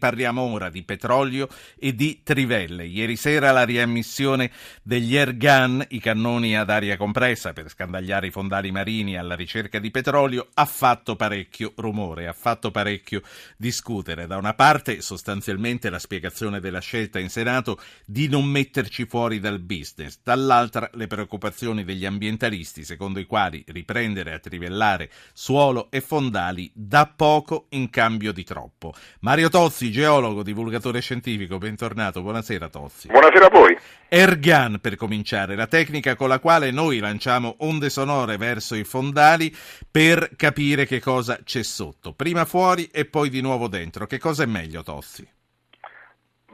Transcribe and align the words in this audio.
Parliamo 0.00 0.40
ora 0.40 0.70
di 0.70 0.82
petrolio 0.82 1.46
e 1.78 1.94
di 1.94 2.22
trivelle. 2.24 2.86
Ieri 2.86 3.16
sera 3.16 3.52
la 3.52 3.64
riammissione 3.64 4.50
degli 4.82 5.14
airgun, 5.14 5.84
i 5.90 6.00
cannoni 6.00 6.56
ad 6.56 6.70
aria 6.70 6.96
compressa 6.96 7.52
per 7.52 7.68
scandagliare 7.68 8.28
i 8.28 8.30
fondali 8.30 8.70
marini 8.70 9.18
alla 9.18 9.34
ricerca 9.34 9.78
di 9.78 9.90
petrolio, 9.90 10.48
ha 10.54 10.64
fatto 10.64 11.16
parecchio 11.16 11.74
rumore, 11.76 12.26
ha 12.26 12.32
fatto 12.32 12.70
parecchio 12.70 13.20
discutere. 13.58 14.26
Da 14.26 14.38
una 14.38 14.54
parte 14.54 15.02
sostanzialmente 15.02 15.90
la 15.90 15.98
spiegazione 15.98 16.60
della 16.60 16.80
scelta 16.80 17.18
in 17.18 17.28
Senato 17.28 17.78
di 18.06 18.26
non 18.26 18.46
metterci 18.46 19.04
fuori 19.04 19.38
dal 19.38 19.60
business, 19.60 20.18
dall'altra 20.22 20.88
le 20.94 21.06
preoccupazioni 21.08 21.84
degli 21.84 22.06
ambientalisti 22.06 22.84
secondo 22.84 23.20
i 23.20 23.26
quali 23.26 23.62
riprendere 23.66 24.32
a 24.32 24.38
trivellare 24.38 25.10
suolo 25.34 25.90
e 25.90 26.00
fondali 26.00 26.70
dà 26.72 27.06
poco 27.06 27.66
in 27.70 27.90
cambio 27.90 28.32
di 28.32 28.44
troppo. 28.44 28.94
Mario 29.20 29.50
Tozzi 29.50 29.89
geologo, 29.90 30.42
divulgatore 30.42 31.00
scientifico, 31.00 31.58
bentornato. 31.58 32.22
Buonasera 32.22 32.68
Tozzi. 32.68 33.08
Buonasera 33.08 33.46
a 33.46 33.50
voi. 33.50 33.76
Ergan 34.08 34.78
per 34.80 34.96
cominciare, 34.96 35.56
la 35.56 35.66
tecnica 35.66 36.16
con 36.16 36.28
la 36.28 36.38
quale 36.40 36.70
noi 36.70 36.98
lanciamo 36.98 37.56
onde 37.58 37.90
sonore 37.90 38.36
verso 38.36 38.74
i 38.74 38.84
fondali 38.84 39.54
per 39.90 40.30
capire 40.36 40.86
che 40.86 41.00
cosa 41.00 41.38
c'è 41.44 41.62
sotto. 41.62 42.12
Prima 42.12 42.44
fuori 42.44 42.88
e 42.92 43.04
poi 43.04 43.28
di 43.30 43.40
nuovo 43.40 43.68
dentro. 43.68 44.06
Che 44.06 44.18
cosa 44.18 44.42
è 44.42 44.46
meglio 44.46 44.82
Tozzi? 44.82 45.26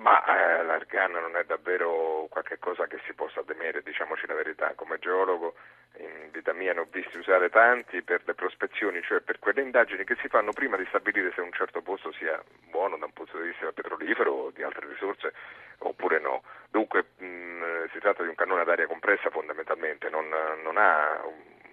Ma 0.06 0.22
eh, 0.22 0.62
l'Ergan 0.62 1.10
non 1.10 1.34
è 1.34 1.42
davvero 1.42 2.28
qualcosa 2.30 2.86
che 2.86 3.00
si 3.06 3.12
possa 3.12 3.42
temere, 3.42 3.82
diciamoci 3.82 4.24
la 4.28 4.34
verità. 4.34 4.72
Come 4.76 5.00
geologo 5.00 5.56
in 5.98 6.30
vita 6.30 6.52
mia 6.52 6.72
ne 6.72 6.78
ho 6.78 6.86
visti 6.88 7.18
usare 7.18 7.50
tanti 7.50 8.02
per 8.02 8.22
le 8.24 8.34
prospezioni, 8.34 9.02
cioè 9.02 9.18
per 9.20 9.40
quelle 9.40 9.62
indagini 9.62 10.04
che 10.04 10.14
si 10.20 10.28
fanno 10.28 10.52
prima 10.52 10.76
di 10.76 10.86
stabilire 10.86 11.32
se 11.34 11.40
un 11.40 11.50
certo 11.50 11.82
posto 11.82 12.12
sia 12.12 12.40
buono 12.70 12.96
da 12.98 13.06
un 13.06 13.12
punto 13.14 13.36
di 13.40 13.48
vista 13.48 13.72
petrolifero 13.72 14.30
o 14.30 14.50
di 14.50 14.62
altre 14.62 14.86
risorse 14.86 15.32
oppure 15.78 16.20
no. 16.20 16.44
Dunque 16.70 17.06
mh, 17.16 17.88
si 17.90 17.98
tratta 17.98 18.22
di 18.22 18.28
un 18.28 18.36
cannone 18.36 18.60
ad 18.60 18.68
aria 18.68 18.86
compressa 18.86 19.30
fondamentalmente, 19.30 20.08
non, 20.08 20.28
non 20.62 20.76
ha 20.76 21.20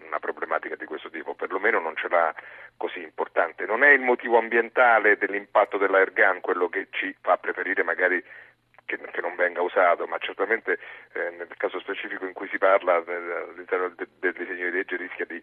una 0.07 0.19
problematica 0.19 0.75
di 0.75 0.85
questo 0.85 1.11
tipo, 1.11 1.35
perlomeno 1.35 1.79
non 1.79 1.95
ce 1.95 2.07
l'ha 2.07 2.33
così 2.83 3.01
importante. 3.01 3.65
Non 3.65 3.81
è 3.81 3.91
il 3.91 4.01
motivo 4.01 4.37
ambientale 4.37 5.17
dell'impatto 5.17 5.77
dell'airgun 5.77 6.41
quello 6.41 6.67
che 6.67 6.87
ci 6.91 7.15
fa 7.21 7.37
preferire 7.37 7.81
magari 7.81 8.21
che, 8.85 8.99
che, 8.99 9.21
non 9.21 9.35
venga 9.37 9.61
usato, 9.61 10.05
ma 10.05 10.17
certamente 10.17 10.77
eh, 11.13 11.29
nel 11.37 11.47
caso 11.55 11.79
specifico 11.79 12.25
in 12.25 12.33
cui 12.33 12.49
si 12.49 12.57
parla 12.57 12.95
all'interno 12.95 13.87
del, 13.95 14.09
del 14.19 14.33
disegno 14.33 14.65
di 14.65 14.75
legge 14.75 14.97
rischia 14.97 15.23
di 15.23 15.41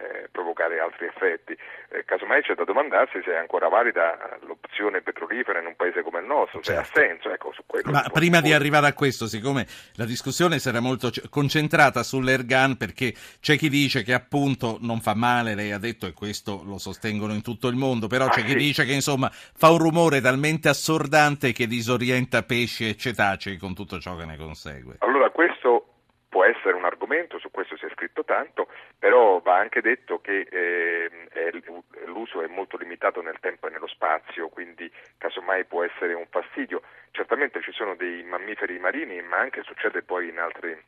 eh, 0.00 0.28
provocare 0.32 0.80
altri 0.80 1.06
effetti. 1.06 1.56
Eh, 1.90 2.04
casomai 2.04 2.42
c'è 2.42 2.54
da 2.54 2.64
domandarsi 2.64 3.20
se 3.22 3.32
è 3.32 3.36
ancora 3.36 3.68
valida 3.68 4.38
l'opzione 4.46 5.02
petrolifera 5.02 5.60
in 5.60 5.66
un 5.66 5.76
paese 5.76 6.02
come 6.02 6.20
il 6.20 6.26
nostro, 6.26 6.60
certo. 6.60 6.70
se 6.70 6.76
ha 6.78 6.84
certo. 6.84 7.00
senso. 7.00 7.32
Ecco, 7.32 7.52
su 7.52 7.62
quello 7.66 7.90
Ma 7.90 8.02
prima 8.12 8.40
di 8.40 8.52
arrivare 8.52 8.86
a 8.86 8.94
questo, 8.94 9.26
siccome 9.26 9.66
la 9.94 10.04
discussione 10.04 10.58
sarà 10.58 10.80
molto 10.80 11.10
concentrata 11.28 12.02
sull'Ergan, 12.02 12.76
perché 12.76 13.12
c'è 13.40 13.56
chi 13.56 13.68
dice 13.68 14.02
che 14.02 14.14
appunto 14.14 14.78
non 14.80 15.00
fa 15.00 15.14
male, 15.14 15.54
lei 15.54 15.72
ha 15.72 15.78
detto, 15.78 16.06
e 16.06 16.12
questo 16.12 16.62
lo 16.64 16.78
sostengono 16.78 17.34
in 17.34 17.42
tutto 17.42 17.68
il 17.68 17.76
mondo, 17.76 18.06
però 18.06 18.26
ah, 18.26 18.30
c'è 18.30 18.42
chi 18.42 18.54
dice 18.54 18.84
che 18.84 18.92
insomma 18.92 19.28
fa 19.30 19.70
un 19.70 19.78
rumore 19.78 20.20
talmente 20.20 20.68
assordante 20.68 21.52
che 21.52 21.66
disorienta 21.66 22.42
pesci 22.42 22.88
e 22.88 22.96
cetacei 22.96 23.56
con 23.56 23.74
tutto 23.74 23.98
ciò 23.98 24.16
che 24.16 24.24
ne 24.24 24.36
consegue. 24.36 24.96
Allora, 25.00 25.30
questo 25.30 25.84
può 26.30 26.44
essere 26.44 26.76
un 26.76 26.84
argomento, 26.84 27.38
su 27.38 27.50
questo 27.50 27.76
tanto, 28.30 28.68
però 28.96 29.40
va 29.40 29.56
anche 29.56 29.80
detto 29.80 30.20
che 30.20 30.46
eh, 30.48 31.10
l'uso 32.04 32.42
è 32.42 32.46
molto 32.46 32.76
limitato 32.76 33.20
nel 33.22 33.40
tempo 33.40 33.66
e 33.66 33.70
nello 33.70 33.88
spazio, 33.88 34.48
quindi 34.48 34.88
casomai 35.18 35.64
può 35.64 35.82
essere 35.82 36.14
un 36.14 36.26
fastidio. 36.30 36.80
Certamente 37.10 37.60
ci 37.60 37.72
sono 37.72 37.96
dei 37.96 38.22
mammiferi 38.22 38.78
marini, 38.78 39.20
ma 39.22 39.38
anche 39.38 39.64
succede 39.64 40.02
poi 40.02 40.28
in 40.28 40.38
altri 40.38 40.80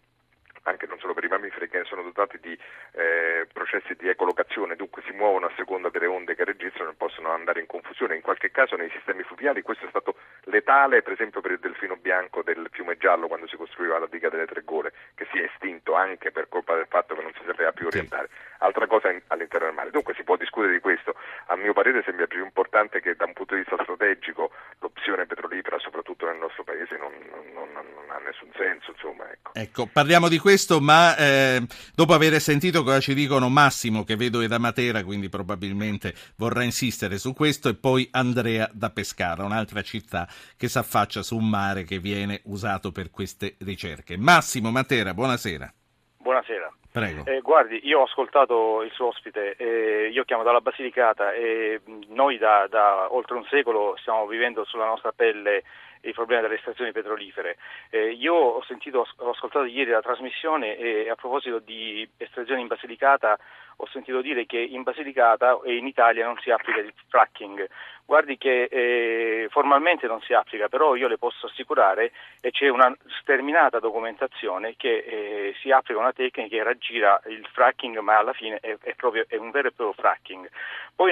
anche 0.63 0.87
non 0.87 0.99
solo 0.99 1.15
per 1.15 1.25
i 1.25 1.29
mammiferi 1.29 1.69
che 1.69 1.83
sono 1.85 2.03
dotati 2.03 2.39
di 2.41 2.57
eh, 2.93 3.47
processi 3.53 3.95
di 3.99 4.09
ecolocazione, 4.09 4.77
dunque 4.77 5.03
si 5.05 5.13
muovono 5.13 5.47
a 5.47 5.53
seconda 5.57 5.89
delle 5.91 6.07
onde 6.07 6.35
che 6.35 6.45
registrano 6.45 6.91
e 6.91 6.95
possono 6.95 7.31
andare 7.31 7.61
in 7.61 7.67
confusione. 7.67 8.15
In 8.15 8.23
qualche 8.23 8.51
caso 8.51 8.77
nei 8.77 8.91
sistemi 8.91 9.23
fluviali 9.23 9.63
questo 9.63 9.87
è 9.87 9.89
stato 9.89 10.17
letale, 10.45 11.03
per 11.03 11.15
esempio 11.15 11.41
per 11.41 11.53
il 11.53 11.59
delfino 11.59 11.97
bianco 11.97 12.43
del 12.43 12.69
fiume 12.71 12.97
giallo 12.97 13.27
quando 13.27 13.49
si 13.49 13.57
costruiva 13.57 13.99
la 13.99 14.07
diga 14.07 14.29
delle 14.29 14.47
Tre 14.47 14.63
Gole, 14.63 14.93
che 15.15 15.27
si 15.33 15.39
è 15.39 15.45
estinto 15.53 15.95
anche 15.95 16.31
per 16.31 16.49
colpa 16.49 16.75
del 16.77 16.87
fatto 16.89 17.15
che 17.15 17.23
non 17.23 17.33
si 17.35 17.43
sapeva 17.45 17.73
più 17.73 17.87
orientare. 17.87 18.29
Altra 18.59 18.87
cosa 18.87 19.11
in, 19.11 19.21
all'interno 19.29 19.67
del 19.67 19.75
mare. 19.75 19.91
Dunque 19.91 20.15
si 20.15 20.23
può 20.23 20.37
discutere 20.37 20.73
di 20.73 20.81
questo. 20.81 21.17
A 21.47 21.57
mio 21.57 21.73
parere 21.73 22.03
sembra 22.05 22.27
più 22.27 22.45
importante 22.45 23.01
che 23.01 23.17
da 23.17 23.25
un 23.25 23.33
punto 23.33 23.55
di 23.55 23.63
vista 23.63 23.83
strategico 23.83 24.53
l'opzione 24.79 25.27
petrolifera, 25.27 25.79
soprattutto 25.81 26.27
nel 26.27 26.37
nostro 26.37 26.63
paese, 26.63 26.97
non, 26.97 27.13
non, 27.53 27.69
non 27.73 28.11
ha 28.11 28.19
nessun 28.19 28.51
senso. 28.57 28.93
Insomma, 28.93 29.29
ecco. 29.33 29.51
ecco, 29.55 29.89
parliamo 29.93 30.29
di 30.29 30.39
questo 30.39 30.52
questo, 30.53 30.81
ma 30.81 31.17
eh, 31.17 31.63
dopo 31.95 32.13
aver 32.13 32.39
sentito 32.39 32.83
cosa 32.83 33.01
ci 33.01 33.15
dicono 33.15 33.49
Massimo, 33.49 34.05
che 34.05 34.17
vedo 34.17 34.43
è 34.43 34.47
da 34.49 34.59
Matera, 34.59 35.03
quindi 35.03 35.31
probabilmente 35.31 36.13
vorrà 36.37 36.63
insistere 36.63 37.17
su 37.17 37.33
questo, 37.33 37.71
e 37.71 37.75
poi 37.75 38.07
Andrea 38.11 38.69
da 38.71 38.91
Pescara, 38.91 39.45
un'altra 39.45 39.81
città 39.81 40.29
che 40.59 40.69
si 40.69 40.77
affaccia 40.77 41.23
su 41.23 41.39
un 41.39 41.49
mare 41.49 41.85
che 41.85 41.99
viene 41.99 42.43
usato 42.45 42.93
per 42.93 43.11
queste 43.11 43.57
ricerche. 43.61 44.19
Massimo 44.19 44.71
Matera, 44.71 45.15
buonasera. 45.15 45.73
Buonasera. 46.19 46.71
Prego. 46.93 47.25
Eh, 47.25 47.41
guardi, 47.41 47.81
io 47.85 48.01
ho 48.01 48.03
ascoltato 48.03 48.83
il 48.83 48.91
suo 48.93 49.07
ospite, 49.07 49.57
eh, 49.57 50.11
io 50.13 50.25
chiamo 50.25 50.43
dalla 50.43 50.61
Basilicata 50.61 51.33
e 51.33 51.81
noi 52.09 52.37
da, 52.37 52.67
da 52.69 53.11
oltre 53.11 53.37
un 53.37 53.47
secolo 53.49 53.97
stiamo 54.01 54.27
vivendo 54.27 54.67
sulla 54.67 54.85
nostra 54.85 55.13
pelle 55.13 55.63
i 56.03 56.13
problemi 56.13 56.43
delle 56.43 56.57
estrazioni 56.57 56.93
petrolifere. 56.93 57.57
Eh, 57.91 58.13
io 58.13 58.35
ho, 58.35 58.63
sentito, 58.65 59.07
ho 59.17 59.31
ascoltato 59.31 59.65
ieri 59.65 59.91
la 59.91 60.01
trasmissione 60.01 60.77
e 60.77 61.09
a 61.09 61.15
proposito 61.15 61.59
di 61.59 62.09
estrazione 62.17 62.61
in 62.61 62.67
Basilicata 62.67 63.39
ho 63.77 63.87
sentito 63.87 64.21
dire 64.21 64.47
che 64.47 64.59
in 64.59 64.83
Basilicata 64.83 65.59
e 65.65 65.77
in 65.77 65.87
Italia 65.87 66.27
non 66.27 66.39
si 66.41 66.51
applica 66.51 66.81
il 66.81 66.93
fracking. 67.09 67.69
Guardi 68.05 68.37
che 68.37 68.65
eh, 68.65 69.47
formalmente 69.51 70.07
non 70.07 70.21
si 70.23 70.35
applica, 70.35 70.69
però 70.69 70.97
io 70.97 71.09
le 71.09 71.19
posso 71.19 71.47
assicurare 71.47 72.13
e 72.41 72.51
c'è 72.51 72.69
una 72.69 72.95
sterminata 73.21 73.79
documentazione 73.79 74.75
che 74.77 74.99
eh, 74.99 75.55
si 75.61 75.71
applica 75.71 76.01
una 76.01 76.13
tecnica 76.13 76.49
che 76.49 76.63
raggira 76.63 77.21
il 77.27 77.47
fracking, 77.53 77.99
ma 77.99 78.19
alla 78.19 78.33
fine 78.33 78.59
è, 78.61 78.77
è, 78.83 78.95
proprio, 78.95 79.25
è 79.29 79.37
un 79.37 79.51
vero 79.51 79.69
e 79.69 79.73
proprio 79.73 80.01
fracking. 80.01 80.51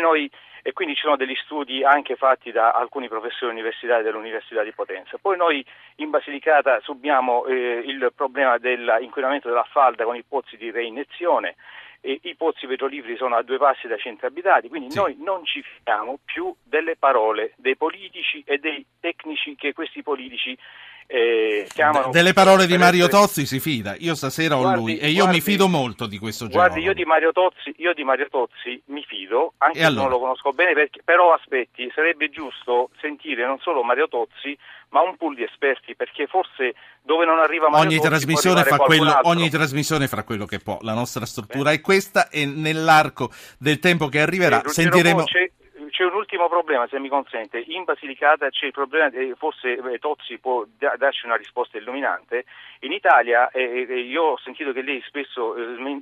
Noi 0.01 0.31
e 0.63 0.73
quindi 0.73 0.95
ci 0.95 1.03
sono 1.03 1.17
degli 1.17 1.35
studi 1.37 1.85
anche 1.85 2.17
fatti 2.17 2.51
da 2.53 2.73
alcuni 2.73 3.09
professori 3.09 3.53
universitari 3.53 4.03
dell'Università 4.03 4.63
di 4.63 4.73
Potenza. 4.73 5.19
Poi 5.21 5.37
noi 5.37 5.65
in 5.97 6.11
Basilicata 6.11 6.81
subiamo 6.81 7.47
eh, 7.47 7.83
il 7.85 8.13
problema 8.15 8.59
dell'inquinamento 8.59 9.49
della 9.49 9.67
falda 9.71 10.05
con 10.05 10.17
i 10.17 10.25
pozzi 10.27 10.57
di 10.57 10.71
reiniezione. 10.71 11.57
E 12.01 12.19
I 12.23 12.35
pozzi 12.35 12.67
petroliferi 12.67 13.17
sono 13.17 13.37
a 13.37 13.43
due 13.43 13.59
passi 13.59 13.87
dai 13.87 13.99
centri 13.99 14.27
abitati, 14.27 14.69
quindi 14.69 14.91
sì. 14.91 14.99
noi 14.99 15.17
non 15.19 15.45
ci 15.45 15.63
fidiamo 15.63 16.21
più 16.25 16.55
delle 16.63 16.97
parole 16.97 17.53
dei 17.57 17.77
politici 17.77 18.43
e 18.47 18.59
dei 18.59 18.85
tecnici 19.01 19.55
che 19.55 19.73
questi 19.73 20.03
politici 20.03 20.57
eh, 21.13 21.67
chiamano... 21.69 22.11
Delle 22.11 22.33
parole 22.33 22.67
di 22.67 22.79
Mario 22.79 23.09
Tozzi 23.09 23.45
si 23.45 23.59
fida, 23.59 23.97
io 23.99 24.15
stasera 24.15 24.57
ho 24.57 24.61
guardi, 24.61 24.81
lui 24.81 24.99
e 24.99 25.09
io 25.09 25.23
guardi, 25.23 25.35
mi 25.35 25.41
fido 25.43 25.67
molto 25.67 26.07
di 26.07 26.19
questo 26.19 26.47
gioco. 26.47 26.59
Guardi, 26.59 26.81
io 26.83 26.95
di, 26.95 27.05
Mario 27.05 27.33
Tozzi, 27.33 27.75
io 27.79 27.93
di 27.95 28.05
Mario 28.05 28.29
Tozzi 28.31 28.81
mi 28.87 29.03
fido, 29.03 29.55
anche 29.59 29.81
se 29.81 29.85
allora? 29.85 30.03
non 30.03 30.11
lo 30.13 30.19
conosco 30.21 30.53
bene, 30.53 30.73
perché, 30.73 31.01
però 31.05 31.33
aspetti, 31.33 31.91
sarebbe 31.93 32.31
giusto 32.31 32.91
sentire 33.01 33.45
non 33.45 33.59
solo 33.59 33.83
Mario 33.83 34.07
Tozzi, 34.09 34.57
ma 34.91 35.03
un 35.03 35.17
pool 35.17 35.35
di 35.35 35.43
esperti, 35.43 35.97
perché 35.97 36.29
forse 36.29 36.75
dove 37.03 37.25
non 37.25 37.41
arriva 37.41 37.69
Mario 37.69 37.89
ogni 37.89 37.97
Tozzi 37.97 38.09
trasmissione 38.09 38.63
fa 38.63 38.77
quello, 38.77 39.19
Ogni 39.23 39.51
trasmissione 39.51 40.07
fa 40.07 40.23
quello 40.23 40.47
che 40.47 40.61
può, 40.61 40.79
la 40.83 40.95
nostra 40.95 41.27
struttura 41.27 41.73
eh. 41.73 41.75
è 41.75 41.81
questa 41.81 42.29
e 42.29 42.47
nell'arco 42.47 43.31
del 43.59 43.81
tempo 43.81 44.07
che 44.07 44.21
arriverà 44.21 44.63
eh, 44.63 44.69
sentiremo... 44.69 45.25
C'è, 45.25 45.51
c'è 46.01 46.07
un 46.07 46.15
ultimo 46.15 46.49
problema, 46.49 46.87
se 46.89 46.99
mi 46.99 47.11
consente. 47.11 47.63
In 47.67 47.85
Basilicata 47.85 48.49
c'è 48.49 48.65
il 48.65 48.73
problema, 48.73 49.11
forse 49.37 49.75
eh, 49.77 49.99
Tozzi 49.99 50.39
può 50.39 50.65
da- 50.79 50.95
darci 50.97 51.27
una 51.27 51.37
risposta 51.37 51.77
illuminante. 51.77 52.47
In 52.81 52.93
Italia, 52.93 53.51
eh, 53.51 53.87
eh 53.87 54.01
io 54.01 54.23
ho 54.23 54.39
sentito 54.39 54.73
che 54.73 54.81
lei 54.81 55.03
spesso 55.07 55.55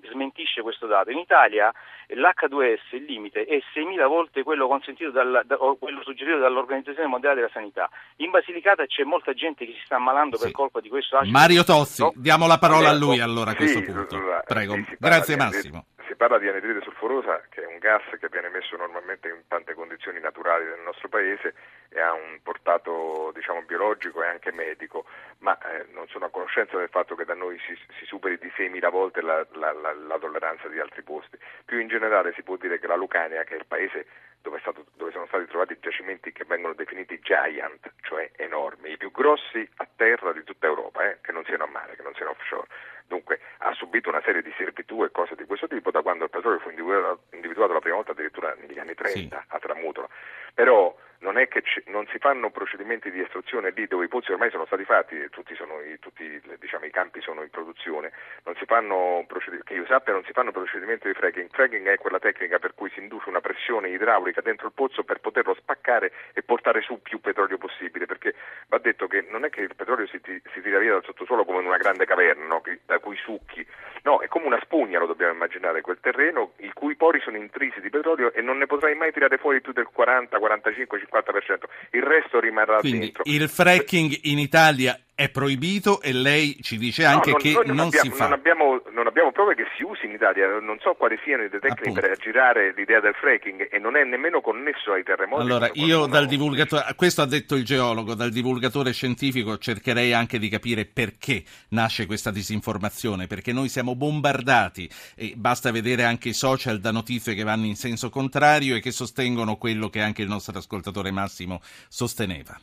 smentisce 0.09 0.63
questo 0.63 0.87
dato, 0.87 1.11
in 1.11 1.19
Italia 1.19 1.73
l'H2S, 2.11 2.95
il 2.95 3.05
limite, 3.09 3.45
è 3.45 3.61
6.000 3.75 4.07
volte 4.07 4.45
quello, 4.45 4.69
dal, 5.13 5.43
da, 5.45 5.57
quello 5.57 6.03
suggerito 6.05 6.39
dall'Organizzazione 6.39 7.09
Mondiale 7.09 7.35
della 7.35 7.51
Sanità. 7.53 7.91
In 8.19 8.31
Basilicata 8.31 8.87
c'è 8.87 9.03
molta 9.03 9.35
gente 9.35 9.67
che 9.67 9.73
si 9.73 9.83
sta 9.85 9.97
ammalando 9.97 10.37
sì. 10.37 10.45
per 10.45 10.53
colpa 10.53 10.81
di 10.81 10.91
questo 10.91 11.17
acido. 11.17 11.37
Mario 11.37 11.65
Tozzi, 11.65 12.03
no? 12.03 12.13
diamo 12.15 12.47
la 12.47 12.59
parola 12.59 12.91
a 12.91 12.95
lui 12.95 13.19
allora 13.19 13.51
a 13.51 13.57
questo 13.57 13.81
sì, 13.81 13.85
punto. 13.85 14.17
Prego, 14.47 14.77
grazie 14.97 15.35
Massimo 15.35 15.87
parla 16.19 16.39
di 16.39 16.49
anidride 16.49 16.83
sulfurosa, 16.83 17.41
che 17.49 17.63
è 17.63 17.67
un 17.67 17.79
gas 17.79 18.03
che 18.19 18.29
viene 18.29 18.49
messo 18.49 18.77
normalmente 18.77 19.29
in 19.29 19.47
tante 19.47 19.73
condizioni 19.75 20.19
naturali 20.19 20.65
del 20.65 20.81
nostro 20.81 21.09
paese 21.09 21.55
e 21.89 22.01
ha 22.01 22.13
un 22.13 22.41
portato 22.43 23.31
diciamo, 23.33 23.63
biologico 23.63 24.23
e 24.23 24.27
anche 24.27 24.51
medico, 24.53 25.07
ma 25.39 25.57
eh, 25.59 25.87
non 25.93 26.09
sono 26.09 26.27
a 26.27 26.31
conoscenza 26.31 26.77
del 26.77 26.89
fatto 26.89 27.15
che 27.15 27.25
da 27.25 27.35
noi 27.35 27.57
si, 27.61 27.75
si 27.99 28.05
superi 28.05 28.37
di 28.37 28.49
6.000 28.49 28.91
volte 28.91 29.23
la, 29.23 29.47
la, 29.53 29.73
la, 29.73 29.95
la, 29.95 30.19
tolleranza 30.19 30.67
di 30.67 30.81
altri 30.81 31.03
posti. 31.03 31.39
Più 31.65 31.79
in 31.79 31.87
generale 31.87 32.33
si 32.35 32.43
può 32.43 32.57
dire 32.57 32.81
che 32.81 32.89
la 32.89 32.97
Lucania, 32.97 33.45
che 33.45 33.55
è 33.55 33.59
il 33.59 33.67
paese 33.67 34.07
dove, 34.43 34.59
stato, 34.59 34.87
dove 34.97 35.13
sono 35.13 35.27
stati 35.27 35.47
trovati 35.47 35.79
giacimenti 35.81 36.33
che 36.33 36.45
vengono 36.45 36.75
definiti 36.75 37.21
giant, 37.21 37.93
cioè 38.03 38.29
enormi, 38.37 38.91
i 38.91 38.97
più 38.97 39.13
grossi 39.13 39.67
a 39.77 39.89
terra 39.95 40.33
di 40.33 40.43
tutta 40.43 40.67
Europa, 40.67 41.09
eh, 41.09 41.19
che 41.21 41.31
non 41.31 41.45
siano 41.45 41.65
a 41.65 41.69
mare, 41.69 41.95
che 41.95 42.03
non 42.03 42.15
siano 42.15 42.33
offshore. 42.33 42.67
Dunque 43.09 43.41
ha 43.59 43.73
subito 43.73 44.11
una 44.11 44.23
serie 44.23 44.43
di 44.43 44.53
servitù 44.57 45.03
e 45.03 45.11
cose 45.11 45.35
di 45.35 45.45
questo 45.45 45.67
tipo 45.67 45.91
da 45.91 46.03
quando 46.03 46.25
il 46.25 46.31
petrolio 46.31 46.61
fu 46.61 46.69
individuato, 46.69 47.23
individuato 47.31 47.73
la 47.73 47.81
prima 47.81 47.97
volta 47.97 48.13
addirittura 48.13 48.55
negli 48.61 48.79
anni 48.79 48.95
30 48.95 49.13
sì. 49.13 49.45
a 49.49 49.59
Tramutola. 49.59 50.09
Però 50.55 50.95
non 51.21 51.37
è 51.37 51.49
che 51.49 51.63
c- 51.63 51.83
non 51.87 52.07
si 52.09 52.19
fanno 52.19 52.51
procedimenti 52.51 53.11
di 53.11 53.21
estrazione 53.21 53.71
lì 53.71 53.87
dove 53.87 54.05
i 54.05 54.09
pozzi 54.09 54.31
ormai 54.31 54.51
sono 54.51 54.67
stati 54.67 54.85
fatti, 54.85 55.29
tutti, 55.31 55.55
sono, 55.55 55.81
i, 55.81 55.99
tutti 55.99 56.41
diciamo, 56.59 56.85
i 56.85 56.91
campi 56.91 57.21
sono 57.21 57.43
in 57.43 57.51
produzione, 57.51 58.13
non 58.45 58.55
si 58.57 58.65
fanno 58.67 59.25
proced- 59.27 59.65
che 59.65 59.75
io 59.75 59.87
sappia 59.87 60.13
non 60.13 60.25
si 60.25 60.33
fanno 60.33 60.53
procedimenti 60.53 61.09
di 61.09 61.15
fracking. 61.15 61.49
Fracking 61.51 61.87
è 61.89 61.97
quella 61.99 62.21
tecnica 62.21 62.59
per 62.59 62.75
cui 62.75 62.91
si 62.91 63.01
induce 63.01 63.29
una 63.29 63.41
pressione 63.41 63.89
idraulica 63.89 64.41
dentro 64.41 64.67
il 64.67 64.73
pozzo 64.75 65.03
per 65.03 65.19
poterlo 65.19 65.55
spaccare 65.55 66.13
e 66.35 66.43
portare 66.43 66.83
su 66.83 67.01
più 67.03 67.21
petrolio 67.21 67.59
possibile, 67.59 68.07
perché 68.07 68.35
va 68.69 68.79
detto 68.79 69.07
che 69.09 69.27
non 69.29 69.45
è 69.45 69.51
che 69.51 69.63
il 69.63 69.75
petrolio 69.75 70.07
si, 70.07 70.21
ti- 70.21 70.41
si 70.53 70.61
tira 70.61 70.79
via 70.79 70.93
dal 70.93 71.05
sottosuolo 71.05 71.45
come 71.45 71.61
in 71.61 71.67
una 71.67 71.79
grande 71.79 72.05
caverna, 72.07 72.47
no? 72.47 72.63
da 72.87 72.98
cui 72.99 73.17
succhi, 73.17 73.67
no, 74.03 74.21
è 74.21 74.29
come 74.29 74.47
una 74.47 74.61
spugna, 74.63 74.99
lo 74.99 75.07
dobbiamo 75.07 75.33
immaginare, 75.33 75.81
quel 75.81 75.99
terreno 76.01 76.53
i 76.59 76.71
cui 76.73 76.97
pori 76.97 77.21
sono 77.21 77.37
intrisi 77.37 77.81
di 77.81 77.91
petrolio 77.91 78.33
e 78.33 78.41
non 78.43 78.59
ne 78.59 78.67
potrai 78.67 78.95
mai 78.95 79.13
tirare 79.13 79.39
fuori 79.39 79.61
più 79.61 79.73
del 79.73 79.89
40, 79.93 80.39
45, 80.39 81.07
50%, 81.11 81.59
il 81.93 82.03
resto 82.03 82.41
rimarrà 82.41 82.79
Quindi 82.79 82.99
dentro. 83.01 83.23
Il 83.27 83.49
fracking 83.49 84.19
in 84.23 84.39
Italia 84.39 84.99
è 85.19 85.31
proibito 85.31 86.01
e 86.01 86.13
lei 86.13 86.59
ci 86.63 86.79
dice 86.79 87.05
anche 87.05 87.33
no, 87.33 87.39
che 87.39 87.51
non, 87.51 87.75
non, 87.75 87.87
abbiamo, 87.87 88.09
si 88.09 88.17
fa. 88.17 88.29
Non 88.29 88.39
abbiamo, 88.39 88.83
non 88.93 89.09
abbiamo, 89.09 89.33
prove 89.33 89.57
che 89.57 89.67
si 89.77 89.83
usi 89.83 90.07
in 90.07 90.13
Italia, 90.13 90.61
non 90.61 90.79
so 90.79 90.95
quali 90.95 91.19
siano 91.25 91.43
le 91.43 91.49
tecniche 91.49 91.73
Appunto. 91.73 92.01
per 92.01 92.11
aggirare 92.13 92.73
l'idea 92.77 93.01
del 93.01 93.15
fracking 93.15 93.67
e 93.69 93.81
non 93.81 93.97
è 93.97 94.05
nemmeno 94.05 94.41
connesso 94.41 94.93
ai 94.93 95.03
terremoti. 95.03 95.43
Allora, 95.43 95.69
io 95.73 96.07
dal 96.07 96.27
divulgatore, 96.27 96.85
questo 96.95 97.23
ha 97.23 97.27
detto 97.27 97.57
il 97.57 97.65
geologo, 97.65 98.15
dal 98.15 98.31
divulgatore 98.31 98.93
scientifico 98.93 99.59
cercherei 99.59 100.13
anche 100.13 100.39
di 100.39 100.49
capire 100.49 100.85
perché 100.85 101.43
nasce 101.71 102.07
questa 102.07 102.31
disinformazione, 102.31 103.27
perché 103.27 103.53
noi 103.53 103.69
siamo 103.69 103.97
bombardati 103.97 104.89
e 105.17 105.33
basta 105.35 105.73
vedere 105.73 106.05
anche 106.05 106.29
i 106.29 106.33
social 106.33 106.79
da 106.79 106.93
notizie 106.93 107.35
che 107.35 107.43
vanno 107.43 107.67
in 107.67 107.75
senso 107.75 108.09
contrario 108.09 108.77
e 108.77 108.81
che 108.81 108.93
sostengono 108.93 109.57
quello 109.57 109.89
che 109.89 110.01
anche 110.01 110.23
il 110.23 110.29
nostro 110.29 110.57
ascoltatore 110.57 111.11
Massimo 111.11 111.59
sosteneva. 111.89 112.57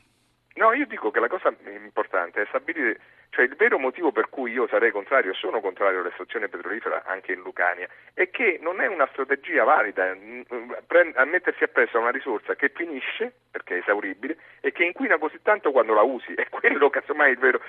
No, 0.57 0.71
io 0.73 0.85
dico 0.85 1.11
che 1.11 1.19
la 1.19 1.27
cosa 1.27 1.53
importante 1.65 2.41
è 2.41 2.45
stabilire 2.47 2.99
cioè 3.35 3.43
il 3.43 3.55
vero 3.57 3.77
motivo 3.77 4.13
per 4.13 4.29
cui 4.29 4.53
io 4.53 4.65
sarei 4.69 4.91
contrario, 4.91 5.33
sono 5.33 5.59
contrario 5.59 5.99
all'estrazione 5.99 6.47
petrolifera 6.47 7.03
anche 7.05 7.33
in 7.33 7.41
Lucania, 7.41 7.85
è 8.13 8.29
che 8.29 8.59
non 8.61 8.79
è 8.79 8.87
una 8.87 9.09
strategia 9.11 9.65
valida 9.65 10.15
mm, 10.15 10.41
a 11.15 11.25
mettersi 11.25 11.65
appresso 11.65 11.97
a 11.97 11.99
una 11.99 12.11
risorsa 12.11 12.55
che 12.55 12.71
finisce, 12.73 13.33
perché 13.51 13.75
è 13.75 13.79
esauribile, 13.79 14.37
e 14.61 14.71
che 14.71 14.85
inquina 14.85 15.17
così 15.17 15.37
tanto 15.41 15.71
quando 15.71 15.93
la 15.93 16.01
usi. 16.01 16.33
È 16.33 16.47
quello 16.49 16.89
casomai 16.89 17.31
il 17.31 17.37
vero. 17.37 17.59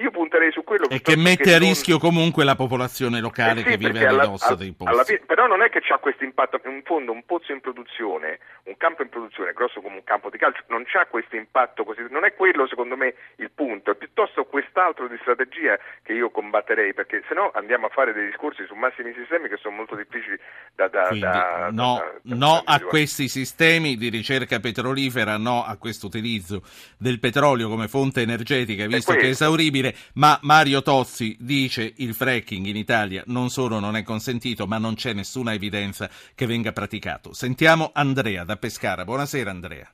Io 0.00 0.10
punterei 0.10 0.50
su 0.52 0.64
quello 0.64 0.88
E 0.88 1.02
che 1.02 1.16
mette 1.16 1.44
che 1.44 1.54
a 1.54 1.58
non... 1.58 1.68
rischio 1.68 1.98
comunque 1.98 2.44
la 2.44 2.56
popolazione 2.56 3.20
locale 3.20 3.60
eh 3.60 3.64
sì, 3.64 3.68
che 3.70 3.76
vive 3.76 4.06
a 4.06 4.10
ridosso 4.10 4.54
dei 4.54 4.72
posti. 4.72 5.20
però 5.26 5.46
non 5.46 5.62
è 5.62 5.68
che 5.68 5.80
c'ha 5.82 5.98
questo 5.98 6.24
impatto, 6.24 6.60
in 6.64 6.82
fondo 6.84 7.12
un 7.12 7.24
pozzo 7.26 7.52
in 7.52 7.60
produzione, 7.60 8.38
un 8.64 8.76
campo 8.78 9.02
in 9.02 9.10
produzione, 9.10 9.52
grosso 9.52 9.82
come 9.82 9.96
un 9.96 10.04
campo 10.04 10.30
di 10.30 10.38
calcio, 10.38 10.62
non 10.68 10.84
c'ha 10.86 11.04
questo 11.06 11.36
impatto 11.36 11.84
così, 11.84 12.06
non 12.08 12.24
è 12.24 12.34
quello 12.34 12.66
secondo 12.66 12.96
me 12.96 13.14
il 13.36 13.50
punto, 13.50 13.90
è 13.90 13.94
piuttosto 13.94 14.44
quest'altro 14.44 15.08
di 15.10 15.18
strategia 15.20 15.78
che 16.02 16.12
io 16.12 16.30
combatterei, 16.30 16.94
perché 16.94 17.22
se 17.28 17.34
no 17.34 17.50
andiamo 17.54 17.86
a 17.86 17.88
fare 17.90 18.12
dei 18.12 18.26
discorsi 18.26 18.64
su 18.66 18.74
massimi 18.74 19.12
sistemi 19.14 19.48
che 19.48 19.56
sono 19.56 19.76
molto 19.76 19.94
difficili 19.94 20.38
da... 20.74 20.88
da, 20.88 21.02
Quindi, 21.08 21.20
da 21.20 21.68
no, 21.70 22.02
da, 22.22 22.34
no 22.34 22.62
a 22.64 22.80
questi 22.80 23.28
sistemi 23.28 23.96
di 23.96 24.08
ricerca 24.08 24.58
petrolifera, 24.60 25.36
no 25.36 25.64
a 25.64 25.76
questo 25.76 26.06
utilizzo 26.06 26.62
del 26.98 27.18
petrolio 27.18 27.68
come 27.68 27.88
fonte 27.88 28.22
energetica, 28.22 28.86
visto 28.86 29.12
che 29.12 29.26
è 29.26 29.30
esauribile, 29.30 29.94
ma 30.14 30.38
Mario 30.42 30.82
Tozzi 30.82 31.36
dice 31.38 31.92
il 31.98 32.14
fracking 32.14 32.66
in 32.66 32.76
Italia 32.76 33.22
non 33.26 33.48
solo 33.48 33.78
non 33.78 33.96
è 33.96 34.02
consentito, 34.02 34.66
ma 34.66 34.78
non 34.78 34.94
c'è 34.94 35.12
nessuna 35.12 35.52
evidenza 35.52 36.08
che 36.34 36.46
venga 36.46 36.72
praticato. 36.72 37.32
Sentiamo 37.32 37.90
Andrea 37.92 38.44
da 38.44 38.56
Pescara. 38.56 39.04
Buonasera 39.04 39.50
Andrea. 39.50 39.88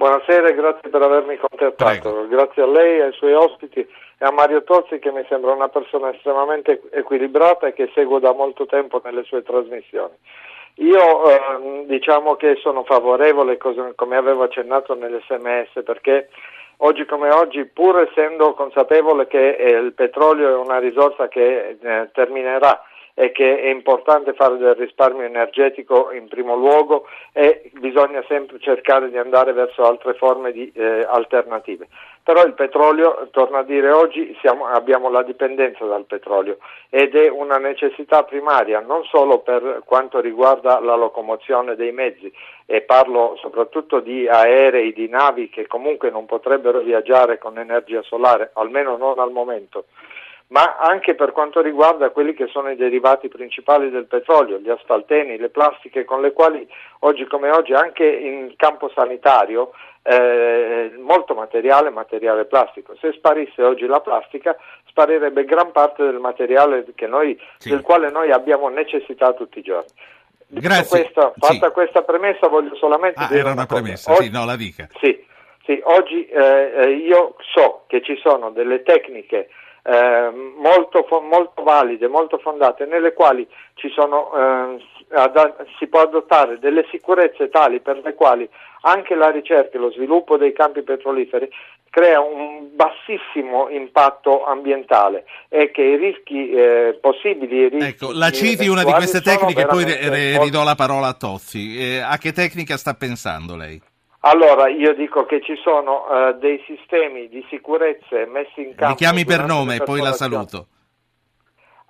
Buonasera 0.00 0.48
e 0.48 0.54
grazie 0.54 0.88
per 0.88 1.02
avermi 1.02 1.36
contattato. 1.36 1.74
Prego. 1.74 2.28
Grazie 2.28 2.62
a 2.62 2.66
lei, 2.66 3.02
ai 3.02 3.12
suoi 3.12 3.34
ospiti 3.34 3.86
e 4.22 4.26
a 4.26 4.30
Mario 4.30 4.62
Tozzi 4.64 4.98
che 4.98 5.10
mi 5.10 5.24
sembra 5.30 5.52
una 5.52 5.70
persona 5.70 6.12
estremamente 6.14 6.82
equilibrata 6.90 7.66
e 7.66 7.72
che 7.72 7.90
seguo 7.94 8.18
da 8.18 8.34
molto 8.34 8.66
tempo 8.66 9.00
nelle 9.02 9.22
sue 9.22 9.42
trasmissioni. 9.42 10.12
Io 10.74 11.30
eh, 11.30 11.86
diciamo 11.86 12.34
che 12.34 12.56
sono 12.56 12.84
favorevole, 12.84 13.56
come 13.56 14.16
avevo 14.16 14.42
accennato 14.42 14.94
nell'SMS, 14.94 15.82
perché 15.84 16.28
oggi 16.78 17.06
come 17.06 17.30
oggi, 17.30 17.64
pur 17.64 18.00
essendo 18.00 18.52
consapevole 18.52 19.26
che 19.26 19.56
eh, 19.56 19.70
il 19.70 19.94
petrolio 19.94 20.50
è 20.50 20.56
una 20.56 20.78
risorsa 20.78 21.28
che 21.28 21.78
eh, 21.80 22.10
terminerà 22.12 22.82
e 23.14 23.32
che 23.32 23.60
è 23.60 23.68
importante 23.68 24.32
fare 24.34 24.56
del 24.56 24.74
risparmio 24.74 25.26
energetico 25.26 26.10
in 26.12 26.28
primo 26.28 26.54
luogo 26.56 27.06
e 27.32 27.70
bisogna 27.74 28.24
sempre 28.28 28.58
cercare 28.58 29.10
di 29.10 29.18
andare 29.18 29.52
verso 29.52 29.82
altre 29.82 30.14
forme 30.14 30.52
di 30.52 30.70
eh, 30.74 31.06
alternative. 31.08 31.88
Però 32.30 32.44
il 32.44 32.54
petrolio, 32.54 33.26
torno 33.32 33.56
a 33.56 33.64
dire 33.64 33.90
oggi, 33.90 34.36
siamo, 34.40 34.66
abbiamo 34.66 35.10
la 35.10 35.24
dipendenza 35.24 35.84
dal 35.84 36.04
petrolio 36.04 36.58
ed 36.88 37.16
è 37.16 37.28
una 37.28 37.56
necessità 37.56 38.22
primaria 38.22 38.78
non 38.78 39.02
solo 39.02 39.40
per 39.40 39.82
quanto 39.84 40.20
riguarda 40.20 40.78
la 40.78 40.94
locomozione 40.94 41.74
dei 41.74 41.90
mezzi 41.90 42.32
e 42.66 42.82
parlo 42.82 43.34
soprattutto 43.40 43.98
di 43.98 44.28
aerei, 44.28 44.92
di 44.92 45.08
navi 45.08 45.48
che 45.48 45.66
comunque 45.66 46.10
non 46.10 46.26
potrebbero 46.26 46.78
viaggiare 46.82 47.38
con 47.38 47.58
energia 47.58 48.00
solare, 48.02 48.50
almeno 48.54 48.96
non 48.96 49.18
al 49.18 49.32
momento 49.32 49.86
ma 50.50 50.76
anche 50.78 51.14
per 51.14 51.32
quanto 51.32 51.60
riguarda 51.60 52.10
quelli 52.10 52.34
che 52.34 52.48
sono 52.48 52.70
i 52.70 52.76
derivati 52.76 53.28
principali 53.28 53.88
del 53.88 54.06
petrolio, 54.06 54.58
gli 54.58 54.68
asfalteni, 54.68 55.38
le 55.38 55.48
plastiche 55.48 56.04
con 56.04 56.20
le 56.20 56.32
quali 56.32 56.66
oggi 57.00 57.24
come 57.26 57.50
oggi 57.50 57.72
anche 57.72 58.04
in 58.04 58.54
campo 58.56 58.90
sanitario 58.92 59.70
eh, 60.02 60.92
molto 60.98 61.34
materiale, 61.34 61.90
materiale 61.90 62.46
plastico. 62.46 62.96
Se 63.00 63.12
sparisse 63.12 63.62
oggi 63.62 63.86
la 63.86 64.00
plastica 64.00 64.56
sparirebbe 64.88 65.44
gran 65.44 65.70
parte 65.70 66.02
del 66.04 66.18
materiale 66.18 66.84
noi, 67.06 67.40
sì. 67.58 67.68
del 67.68 67.82
quale 67.82 68.10
noi 68.10 68.32
abbiamo 68.32 68.68
necessità 68.68 69.32
tutti 69.34 69.60
i 69.60 69.62
giorni. 69.62 69.90
Grazie. 70.48 71.02
Questa, 71.02 71.32
fatta 71.36 71.66
sì. 71.66 71.72
questa 71.72 72.02
premessa 72.02 72.48
voglio 72.48 72.74
solamente 72.74 73.20
ah, 73.20 73.28
dire 73.28 73.40
era 73.40 73.52
una, 73.52 73.66
una 73.66 73.66
premessa, 73.66 74.10
oggi, 74.10 74.24
sì, 74.24 74.30
no, 74.30 74.44
la 74.44 74.56
dica. 74.56 74.88
Sì, 74.98 75.24
sì 75.62 75.80
oggi 75.84 76.26
eh, 76.26 76.90
io 77.06 77.36
so 77.54 77.84
che 77.86 78.02
ci 78.02 78.18
sono 78.20 78.50
delle 78.50 78.82
tecniche 78.82 79.48
eh, 79.82 80.30
molto, 80.58 81.06
molto, 81.22 81.62
valide, 81.62 82.08
molto 82.08 82.38
fondate, 82.38 82.84
nelle 82.86 83.12
quali 83.12 83.46
sono, 83.94 84.30
eh, 84.34 85.64
si 85.78 85.86
può 85.86 86.00
adottare 86.00 86.58
delle 86.58 86.86
sicurezze 86.90 87.48
tali 87.48 87.80
per 87.80 88.00
le 88.02 88.14
quali 88.14 88.48
anche 88.82 89.14
la 89.14 89.30
ricerca 89.30 89.76
e 89.76 89.80
lo 89.80 89.90
sviluppo 89.90 90.36
dei 90.36 90.52
campi 90.52 90.82
petroliferi 90.82 91.50
crea 91.90 92.20
un 92.20 92.68
bassissimo 92.74 93.68
impatto 93.68 94.44
ambientale 94.44 95.24
e 95.48 95.70
che 95.70 95.82
i 95.82 95.96
rischi 95.96 96.50
eh, 96.50 96.98
possibili... 97.00 97.56
I 97.56 97.68
rischi 97.68 97.84
ecco, 97.84 98.12
la 98.12 98.30
citi 98.30 98.68
una 98.68 98.84
di 98.84 98.92
queste 98.92 99.20
tecniche 99.20 99.62
e 99.62 99.66
poi 99.66 99.84
ridò 100.38 100.62
la 100.62 100.76
parola 100.76 101.08
a 101.08 101.14
Tozzi. 101.14 101.76
Eh, 101.78 101.98
a 101.98 102.16
che 102.16 102.32
tecnica 102.32 102.76
sta 102.76 102.94
pensando 102.94 103.56
lei? 103.56 103.89
Allora, 104.20 104.68
io 104.68 104.94
dico 104.94 105.24
che 105.24 105.40
ci 105.40 105.56
sono 105.62 106.04
uh, 106.04 106.38
dei 106.38 106.62
sistemi 106.66 107.28
di 107.28 107.44
sicurezza 107.48 108.16
messi 108.26 108.60
in 108.60 108.74
campo. 108.74 108.88
Mi 108.88 108.94
chiami 108.96 109.24
per 109.24 109.46
nome 109.46 109.76
e 109.76 109.82
poi 109.82 110.00
la 110.00 110.12
saluto. 110.12 110.66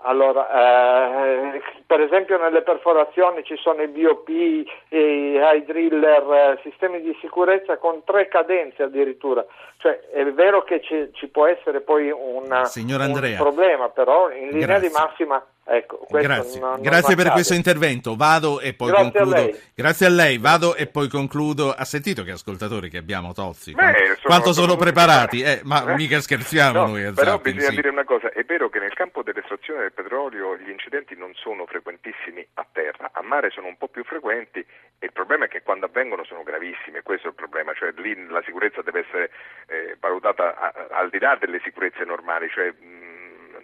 Allora, 0.02 1.54
eh, 1.54 1.62
per 1.90 2.02
esempio 2.02 2.38
nelle 2.38 2.62
perforazioni 2.62 3.42
ci 3.42 3.56
sono 3.56 3.82
i 3.82 3.88
BOP, 3.88 4.28
i 4.28 4.64
high 4.90 5.64
driller, 5.64 6.22
eh, 6.22 6.60
sistemi 6.62 7.00
di 7.00 7.18
sicurezza 7.20 7.78
con 7.78 8.04
tre 8.04 8.28
cadenze 8.28 8.84
addirittura. 8.84 9.44
Cioè 9.78 9.98
è 10.12 10.24
vero 10.26 10.62
che 10.62 10.80
ci, 10.82 11.10
ci 11.14 11.26
può 11.26 11.46
essere 11.46 11.80
poi 11.80 12.12
una, 12.12 12.70
un 12.72 13.34
problema, 13.36 13.88
però 13.88 14.30
in 14.30 14.50
linea 14.50 14.78
Grazie. 14.78 14.88
di 14.88 14.94
massima 14.94 15.44
Ecco, 15.72 16.04
grazie, 16.10 16.58
non, 16.58 16.82
grazie 16.82 17.14
per 17.14 17.30
questo 17.30 17.54
intervento. 17.54 18.16
Vado 18.16 18.58
e 18.58 18.74
poi 18.74 18.90
grazie 18.90 19.20
concludo. 19.20 19.40
A 19.40 19.50
grazie 19.72 20.06
a 20.06 20.08
lei. 20.08 20.38
Vado 20.38 20.74
e 20.74 20.88
poi 20.88 21.06
concludo. 21.08 21.72
Ha 21.72 21.84
sentito 21.84 22.24
che 22.24 22.32
ascoltatori 22.32 22.90
che 22.90 22.98
abbiamo 22.98 23.32
Tozzi? 23.32 23.72
Beh, 23.72 23.82
quanto 23.82 24.02
sono, 24.02 24.18
quanto 24.24 24.52
sono 24.52 24.76
preparati? 24.76 25.42
Eh, 25.42 25.60
ma 25.62 25.92
eh? 25.92 25.94
mica 25.94 26.20
scherziamo 26.20 26.80
no, 26.80 26.86
noi. 26.88 27.04
A 27.04 27.12
però 27.12 27.32
Zapping, 27.36 27.54
bisogna 27.54 27.70
sì. 27.70 27.76
dire 27.76 27.88
una 27.88 28.04
cosa: 28.04 28.32
è 28.32 28.42
vero 28.42 28.68
che 28.68 28.80
nel 28.80 28.94
campo 28.94 29.22
dell'estrazione 29.22 29.82
del 29.82 29.92
petrolio 29.92 30.56
gli 30.56 30.70
incidenti 30.70 31.14
non 31.16 31.30
sono 31.34 31.64
frequentissimi 31.80 32.46
a 32.54 32.66
terra, 32.70 33.10
a 33.12 33.22
mare 33.22 33.50
sono 33.50 33.66
un 33.66 33.76
po' 33.76 33.88
più 33.88 34.04
frequenti. 34.04 34.60
E 34.60 35.06
il 35.06 35.12
problema 35.12 35.46
è 35.46 35.48
che 35.48 35.62
quando 35.62 35.86
avvengono 35.86 36.24
sono 36.24 36.42
gravissimi, 36.42 37.00
questo 37.02 37.28
è 37.28 37.30
il 37.30 37.36
problema, 37.36 37.72
cioè 37.74 37.92
lì 37.96 38.14
la 38.28 38.42
sicurezza 38.42 38.82
deve 38.82 39.00
essere 39.00 39.30
eh, 39.66 39.96
valutata 39.98 40.56
a, 40.56 40.86
al 40.90 41.08
di 41.08 41.18
là 41.18 41.36
delle 41.36 41.60
sicurezze 41.64 42.04
normali, 42.04 42.48
cioè, 42.50 42.70
mh, 42.70 43.19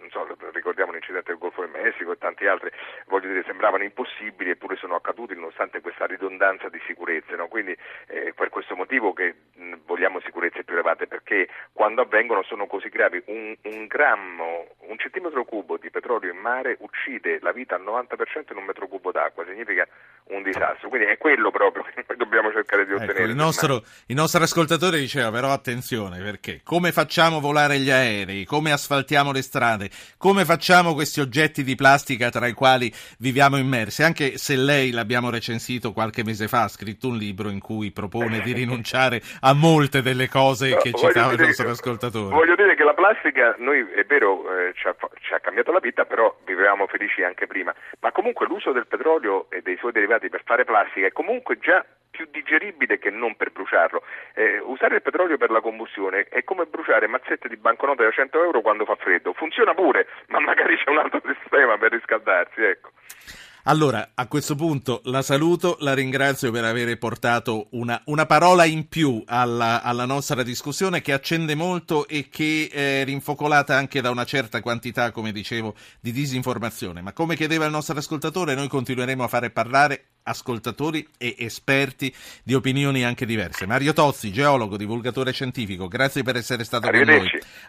so, 0.09 0.27
ricordiamo 0.53 0.91
l'incidente 0.91 1.31
del 1.31 1.39
Golfo 1.39 1.61
del 1.61 1.71
Messico 1.71 2.11
e 2.11 2.17
tanti 2.17 2.45
altri, 2.47 2.69
voglio 3.07 3.27
dire, 3.27 3.43
sembravano 3.45 3.83
impossibili 3.83 4.51
eppure 4.51 4.75
sono 4.75 4.95
accaduti 4.95 5.33
nonostante 5.35 5.81
questa 5.81 6.05
ridondanza 6.05 6.69
di 6.69 6.79
sicurezze, 6.85 7.35
no? 7.35 7.47
quindi 7.47 7.75
eh, 8.07 8.33
per 8.35 8.49
questo 8.49 8.75
motivo 8.75 9.13
che 9.13 9.35
mh, 9.53 9.73
vogliamo 9.85 10.19
sicurezze 10.21 10.63
più 10.63 10.73
elevate, 10.73 11.07
perché 11.07 11.47
quando 11.73 12.01
avvengono 12.01 12.43
sono 12.43 12.67
così 12.67 12.89
gravi, 12.89 13.21
un, 13.27 13.55
un 13.63 13.85
grammo, 13.87 14.67
un 14.87 14.97
centimetro 14.97 15.43
cubo 15.45 15.77
di 15.77 15.89
petrolio 15.89 16.31
in 16.31 16.37
mare 16.37 16.77
uccide 16.79 17.39
la 17.41 17.51
vita 17.51 17.75
al 17.75 17.83
90% 17.83 18.51
in 18.51 18.57
un 18.57 18.65
metro 18.65 18.87
cubo 18.87 19.11
d'acqua, 19.11 19.45
significa 19.45 19.87
un 20.29 20.43
disastro, 20.43 20.89
quindi 20.89 21.07
è 21.07 21.17
quello 21.17 21.51
proprio 21.51 21.83
che 21.83 22.03
noi 22.07 22.17
dobbiamo 22.17 22.51
cercare 22.51 22.85
di 22.85 22.93
ottenere. 22.93 23.19
Ecco, 23.19 23.29
il, 23.29 23.35
nostro, 23.35 23.83
il 24.07 24.15
nostro 24.15 24.43
ascoltatore 24.43 24.99
diceva 24.99 25.31
però 25.31 25.51
attenzione 25.51 26.21
perché 26.21 26.61
come 26.63 26.91
facciamo 26.91 27.39
volare 27.39 27.79
gli 27.79 27.89
aerei, 27.89 28.45
come 28.45 28.71
asfaltiamo 28.71 29.31
le 29.31 29.41
strade, 29.41 29.89
come 30.17 30.45
facciamo 30.45 30.93
questi 30.93 31.19
oggetti 31.19 31.63
di 31.63 31.75
plastica 31.75 32.29
tra 32.29 32.47
i 32.47 32.53
quali 32.53 32.91
viviamo 33.19 33.57
immersi, 33.57 34.03
anche 34.03 34.37
se 34.37 34.55
lei 34.55 34.91
l'abbiamo 34.91 35.29
recensito 35.29 35.93
qualche 35.93 36.23
mese 36.23 36.47
fa, 36.47 36.63
ha 36.63 36.67
scritto 36.67 37.07
un 37.09 37.17
libro 37.17 37.49
in 37.49 37.59
cui 37.59 37.91
propone 37.91 38.39
di 38.41 38.53
rinunciare 38.53 39.21
a 39.41 39.53
molte 39.53 40.01
delle 40.01 40.27
cose 40.27 40.69
no, 40.69 40.77
che 40.77 40.91
citava 40.93 41.33
il 41.33 41.39
nostro 41.39 41.69
ascoltatore. 41.69 42.33
Voglio 42.33 42.55
dire 42.55 42.75
che 42.75 42.83
la 42.83 42.93
plastica, 42.93 43.55
noi 43.59 43.85
è 43.95 44.03
vero, 44.05 44.43
eh, 44.57 44.73
ci, 44.73 44.87
ha, 44.87 44.95
ci 45.21 45.33
ha 45.33 45.39
cambiato 45.39 45.71
la 45.71 45.79
vita, 45.79 46.05
però 46.05 46.35
vivevamo 46.45 46.87
felici 46.87 47.23
anche 47.23 47.47
prima, 47.47 47.73
ma 47.99 48.11
comunque 48.11 48.47
l'uso 48.47 48.71
del 48.71 48.87
petrolio 48.87 49.49
e 49.49 49.61
dei 49.61 49.77
suoi 49.77 49.91
derivati 49.91 50.29
per 50.29 50.41
fare 50.45 50.65
plastica 50.65 51.07
è 51.07 51.11
comunque 51.11 51.57
già 51.59 51.83
digeribile 52.31 52.97
che 52.99 53.09
non 53.09 53.35
per 53.35 53.51
bruciarlo. 53.51 54.03
Eh, 54.33 54.59
usare 54.59 54.95
il 54.95 55.01
petrolio 55.01 55.37
per 55.37 55.49
la 55.49 55.61
combustione 55.61 56.25
è 56.29 56.43
come 56.43 56.65
bruciare 56.65 57.07
mazzette 57.07 57.47
di 57.47 57.57
banconote 57.57 58.03
da 58.03 58.11
100 58.11 58.43
euro 58.43 58.61
quando 58.61 58.85
fa 58.85 58.95
freddo. 58.95 59.33
Funziona 59.33 59.73
pure, 59.73 60.07
ma 60.27 60.39
magari 60.39 60.77
c'è 60.77 60.89
un 60.89 60.99
altro 60.99 61.21
sistema 61.41 61.77
per 61.77 61.91
riscaldarsi, 61.91 62.61
ecco. 62.61 62.91
Allora, 63.69 64.11
a 64.13 64.27
questo 64.27 64.55
punto 64.55 65.01
la 65.05 65.21
saluto, 65.21 65.75
la 65.81 65.93
ringrazio 65.93 66.51
per 66.51 66.63
aver 66.63 66.97
portato 66.97 67.67
una, 67.71 68.01
una 68.05 68.25
parola 68.25 68.63
in 68.63 68.87
più 68.87 69.21
alla, 69.25 69.81
alla, 69.83 70.05
nostra 70.05 70.41
discussione 70.41 71.01
che 71.01 71.11
accende 71.11 71.53
molto 71.53 72.07
e 72.07 72.29
che 72.29 72.69
è 72.71 73.03
rinfocolata 73.03 73.75
anche 73.75 73.99
da 73.99 74.09
una 74.09 74.23
certa 74.23 74.61
quantità, 74.61 75.11
come 75.11 75.33
dicevo, 75.33 75.75
di 75.99 76.13
disinformazione. 76.13 77.01
Ma 77.01 77.11
come 77.11 77.35
chiedeva 77.35 77.65
il 77.65 77.71
nostro 77.71 77.97
ascoltatore, 77.97 78.55
noi 78.55 78.69
continueremo 78.69 79.25
a 79.25 79.27
fare 79.27 79.49
parlare 79.49 80.05
ascoltatori 80.23 81.05
e 81.17 81.35
esperti 81.39 82.13
di 82.43 82.53
opinioni 82.53 83.03
anche 83.03 83.25
diverse. 83.25 83.65
Mario 83.65 83.93
Tozzi, 83.93 84.31
geologo, 84.31 84.77
divulgatore 84.77 85.31
scientifico, 85.31 85.87
grazie 85.87 86.23
per 86.23 86.35
essere 86.35 86.63
stato 86.63 86.89
con 86.89 86.99
noi. 87.01 87.29